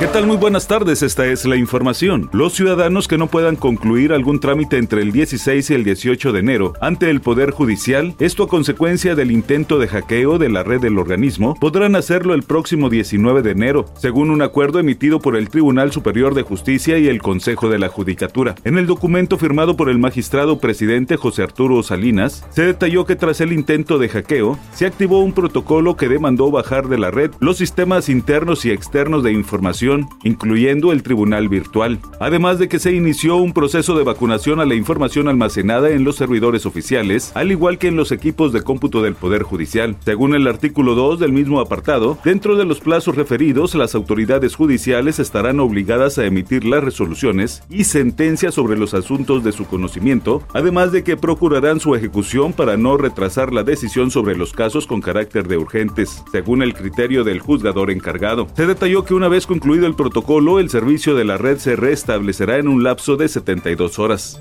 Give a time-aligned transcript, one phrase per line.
[0.00, 0.28] ¿Qué tal?
[0.28, 2.30] Muy buenas tardes, esta es la información.
[2.32, 6.38] Los ciudadanos que no puedan concluir algún trámite entre el 16 y el 18 de
[6.38, 10.80] enero ante el Poder Judicial, esto a consecuencia del intento de hackeo de la red
[10.80, 15.48] del organismo, podrán hacerlo el próximo 19 de enero, según un acuerdo emitido por el
[15.48, 18.54] Tribunal Superior de Justicia y el Consejo de la Judicatura.
[18.62, 23.40] En el documento firmado por el magistrado presidente José Arturo Salinas, se detalló que tras
[23.40, 27.56] el intento de hackeo, se activó un protocolo que demandó bajar de la red los
[27.56, 29.87] sistemas internos y externos de información
[30.24, 34.74] incluyendo el tribunal virtual, además de que se inició un proceso de vacunación a la
[34.74, 39.14] información almacenada en los servidores oficiales, al igual que en los equipos de cómputo del
[39.14, 39.96] Poder Judicial.
[40.04, 45.18] Según el artículo 2 del mismo apartado, dentro de los plazos referidos, las autoridades judiciales
[45.18, 50.92] estarán obligadas a emitir las resoluciones y sentencias sobre los asuntos de su conocimiento, además
[50.92, 55.48] de que procurarán su ejecución para no retrasar la decisión sobre los casos con carácter
[55.48, 58.48] de urgentes, según el criterio del juzgador encargado.
[58.56, 62.58] Se detalló que una vez concluido el protocolo, el servicio de la red se restablecerá
[62.58, 64.40] en un lapso de 72 horas.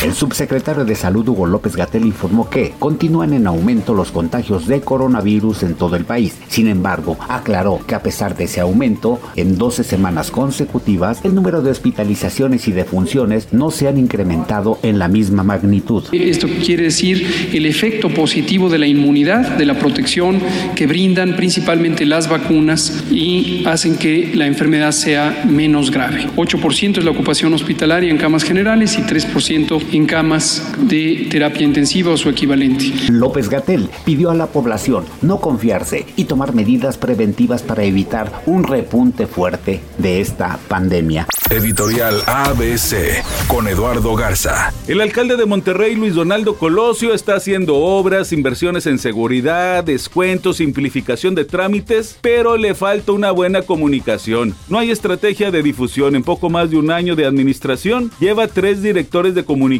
[0.00, 4.80] El subsecretario de Salud Hugo López Gatel informó que continúan en aumento los contagios de
[4.80, 6.36] coronavirus en todo el país.
[6.46, 11.62] Sin embargo, aclaró que a pesar de ese aumento, en 12 semanas consecutivas, el número
[11.62, 16.04] de hospitalizaciones y defunciones no se han incrementado en la misma magnitud.
[16.12, 20.38] Esto quiere decir el efecto positivo de la inmunidad, de la protección
[20.76, 26.28] que brindan principalmente las vacunas y hacen que la enfermedad sea menos grave.
[26.36, 32.12] 8% es la ocupación hospitalaria en camas generales y 3% en camas de terapia intensiva
[32.12, 32.92] o su equivalente.
[33.10, 38.64] López Gatel pidió a la población no confiarse y tomar medidas preventivas para evitar un
[38.64, 41.26] repunte fuerte de esta pandemia.
[41.50, 44.70] Editorial ABC con Eduardo Garza.
[44.86, 51.34] El alcalde de Monterrey, Luis Donaldo Colosio, está haciendo obras, inversiones en seguridad, descuentos, simplificación
[51.34, 54.54] de trámites, pero le falta una buena comunicación.
[54.68, 56.16] No hay estrategia de difusión.
[56.16, 59.77] En poco más de un año de administración, lleva tres directores de comunicación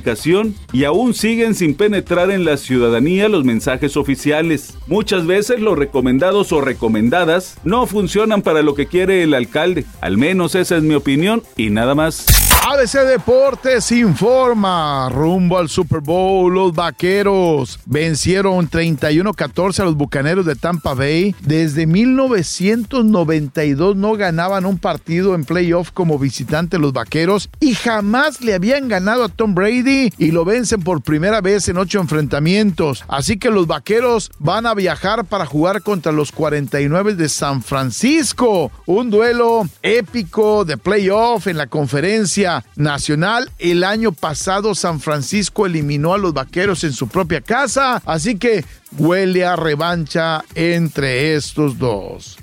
[0.72, 4.76] y aún siguen sin penetrar en la ciudadanía los mensajes oficiales.
[4.86, 9.84] Muchas veces los recomendados o recomendadas no funcionan para lo que quiere el alcalde.
[10.00, 12.26] Al menos esa es mi opinión y nada más.
[12.70, 20.54] ABC Deportes informa, rumbo al Super Bowl, los Vaqueros vencieron 31-14 a los Bucaneros de
[20.54, 21.34] Tampa Bay.
[21.40, 28.52] Desde 1992 no ganaban un partido en playoff como visitante los Vaqueros y jamás le
[28.52, 33.04] habían ganado a Tom Brady y lo vencen por primera vez en ocho enfrentamientos.
[33.08, 38.70] Así que los Vaqueros van a viajar para jugar contra los 49 de San Francisco.
[38.86, 43.50] Un duelo épico de playoff en la conferencia nacional.
[43.58, 48.64] El año pasado San Francisco eliminó a los Vaqueros en su propia casa, así que
[48.98, 52.38] huele a revancha entre estos dos.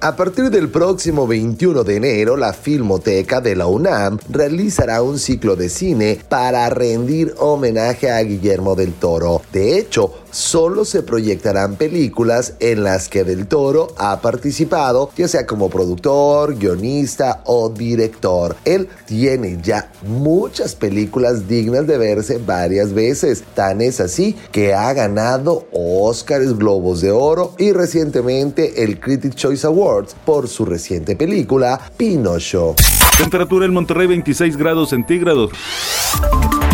[0.00, 5.56] A partir del próximo 21 de enero, la Filmoteca de la UNAM realizará un ciclo
[5.56, 9.40] de cine para rendir homenaje a Guillermo del Toro.
[9.50, 15.46] De hecho, solo se proyectarán películas en las que Del Toro ha participado, ya sea
[15.46, 18.56] como productor, guionista o director.
[18.64, 23.44] Él tiene ya muchas películas dignas de verse varias veces.
[23.54, 29.66] Tan es así que ha ganado Oscars, Globos de Oro y recientemente el Critics Choice
[29.66, 32.74] Awards por su reciente película Pinocho.
[33.16, 35.50] Temperatura en Monterrey 26 grados centígrados.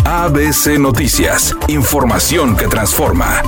[0.05, 3.43] ABC Noticias, información que transforma.